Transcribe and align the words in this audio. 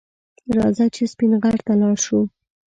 راځه 0.57 0.85
چې 0.95 1.03
سپین 1.11 1.31
غر 1.41 1.57
ته 1.65 1.73
لاړ 1.81 1.95
شو 2.05 2.19